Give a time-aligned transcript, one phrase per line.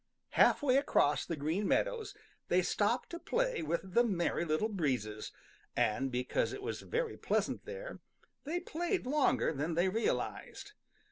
[0.29, 2.15] Half way across the Green Meadows
[2.47, 5.31] they stopped to play with the Merry Little Breezes,
[5.77, 7.99] and because it was very pleasant there,
[8.43, 10.71] they played longer than they realized.